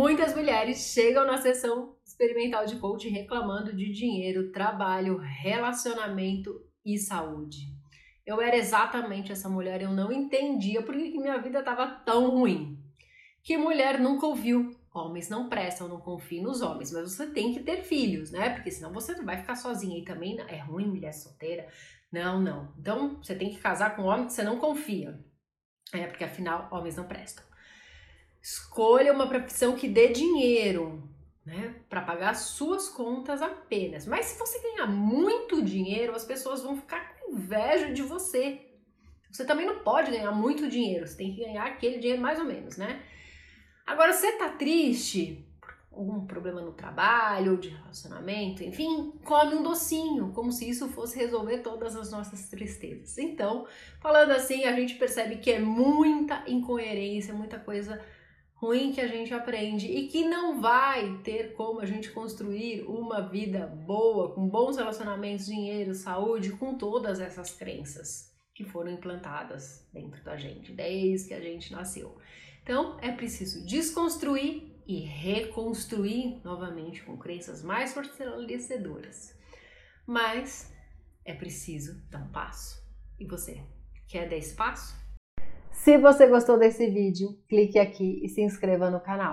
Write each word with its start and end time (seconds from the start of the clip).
Muitas 0.00 0.34
mulheres 0.34 0.94
chegam 0.94 1.26
na 1.26 1.36
sessão 1.36 1.94
experimental 2.02 2.64
de 2.64 2.76
coaching 2.76 3.10
reclamando 3.10 3.76
de 3.76 3.92
dinheiro, 3.92 4.50
trabalho, 4.50 5.18
relacionamento 5.18 6.58
e 6.82 6.96
saúde. 6.96 7.66
Eu 8.24 8.40
era 8.40 8.56
exatamente 8.56 9.30
essa 9.30 9.46
mulher, 9.46 9.82
eu 9.82 9.92
não 9.92 10.10
entendia 10.10 10.80
por 10.80 10.94
que 10.94 11.18
minha 11.18 11.36
vida 11.36 11.58
estava 11.58 11.86
tão 11.86 12.30
ruim. 12.30 12.82
Que 13.42 13.58
mulher 13.58 14.00
nunca 14.00 14.24
ouviu? 14.24 14.74
Homens 14.90 15.28
não 15.28 15.50
prestam, 15.50 15.86
não 15.86 16.00
confie 16.00 16.40
nos 16.40 16.62
homens, 16.62 16.90
mas 16.92 17.12
você 17.12 17.26
tem 17.26 17.52
que 17.52 17.60
ter 17.60 17.82
filhos, 17.82 18.30
né? 18.30 18.48
Porque 18.54 18.70
senão 18.70 18.94
você 18.94 19.14
vai 19.22 19.36
ficar 19.36 19.54
sozinha 19.54 19.98
e 19.98 20.04
também 20.06 20.40
é 20.48 20.60
ruim 20.60 20.86
mulher 20.86 21.12
solteira. 21.12 21.68
Não, 22.10 22.40
não. 22.40 22.72
Então 22.78 23.22
você 23.22 23.34
tem 23.34 23.50
que 23.50 23.58
casar 23.58 23.94
com 23.94 24.04
um 24.04 24.06
homem 24.06 24.24
que 24.24 24.32
você 24.32 24.42
não 24.42 24.58
confia. 24.58 25.22
É, 25.92 26.06
porque 26.06 26.24
afinal 26.24 26.70
homens 26.72 26.96
não 26.96 27.06
prestam. 27.06 27.49
Escolha 28.70 29.12
uma 29.12 29.26
profissão 29.26 29.74
que 29.74 29.88
dê 29.88 30.10
dinheiro, 30.12 31.02
né, 31.44 31.74
para 31.88 32.02
pagar 32.02 32.34
suas 32.34 32.88
contas 32.88 33.42
apenas. 33.42 34.06
Mas 34.06 34.26
se 34.26 34.38
você 34.38 34.60
ganhar 34.60 34.86
muito 34.86 35.60
dinheiro, 35.60 36.14
as 36.14 36.24
pessoas 36.24 36.62
vão 36.62 36.76
ficar 36.76 37.16
com 37.16 37.32
inveja 37.32 37.92
de 37.92 38.00
você. 38.02 38.60
Você 39.28 39.44
também 39.44 39.66
não 39.66 39.80
pode 39.80 40.12
ganhar 40.12 40.30
muito 40.30 40.68
dinheiro, 40.68 41.04
você 41.04 41.16
tem 41.16 41.34
que 41.34 41.40
ganhar 41.40 41.64
aquele 41.64 41.98
dinheiro 41.98 42.22
mais 42.22 42.38
ou 42.38 42.44
menos, 42.44 42.76
né? 42.76 43.02
Agora, 43.84 44.12
você 44.12 44.38
tá 44.38 44.50
triste, 44.50 45.44
algum 45.90 46.24
problema 46.24 46.60
no 46.60 46.72
trabalho, 46.72 47.56
de 47.56 47.70
relacionamento, 47.70 48.62
enfim, 48.62 49.14
come 49.24 49.56
um 49.56 49.64
docinho, 49.64 50.30
como 50.32 50.52
se 50.52 50.70
isso 50.70 50.88
fosse 50.90 51.18
resolver 51.18 51.58
todas 51.58 51.96
as 51.96 52.12
nossas 52.12 52.48
tristezas. 52.48 53.18
Então, 53.18 53.66
falando 53.98 54.30
assim, 54.30 54.64
a 54.64 54.72
gente 54.72 54.94
percebe 54.94 55.38
que 55.38 55.50
é 55.50 55.58
muita 55.58 56.44
incoerência, 56.46 57.34
muita 57.34 57.58
coisa 57.58 58.00
ruim 58.60 58.92
que 58.92 59.00
a 59.00 59.08
gente 59.08 59.32
aprende 59.32 59.86
e 59.86 60.06
que 60.06 60.28
não 60.28 60.60
vai 60.60 61.16
ter 61.24 61.54
como 61.54 61.80
a 61.80 61.86
gente 61.86 62.10
construir 62.10 62.82
uma 62.82 63.22
vida 63.22 63.66
boa, 63.66 64.34
com 64.34 64.46
bons 64.46 64.76
relacionamentos, 64.76 65.46
dinheiro, 65.46 65.94
saúde, 65.94 66.52
com 66.52 66.76
todas 66.76 67.20
essas 67.20 67.52
crenças 67.52 68.30
que 68.54 68.62
foram 68.62 68.90
implantadas 68.90 69.88
dentro 69.90 70.22
da 70.22 70.36
gente 70.36 70.72
desde 70.72 71.28
que 71.28 71.34
a 71.34 71.40
gente 71.40 71.72
nasceu. 71.72 72.18
Então 72.62 72.98
é 73.00 73.10
preciso 73.10 73.64
desconstruir 73.64 74.70
e 74.86 75.00
reconstruir 75.00 76.38
novamente 76.44 77.02
com 77.02 77.16
crenças 77.16 77.62
mais 77.62 77.94
fortalecedoras. 77.94 79.34
Mas 80.06 80.70
é 81.24 81.32
preciso 81.32 81.98
dar 82.10 82.18
um 82.18 82.28
passo. 82.28 82.78
E 83.18 83.24
você, 83.24 83.62
quer 84.06 84.28
dar 84.28 84.36
espaço? 84.36 84.94
Se 85.82 85.96
você 85.96 86.26
gostou 86.26 86.58
desse 86.58 86.90
vídeo, 86.90 87.38
clique 87.48 87.78
aqui 87.78 88.20
e 88.22 88.28
se 88.28 88.42
inscreva 88.42 88.90
no 88.90 89.00
canal. 89.00 89.28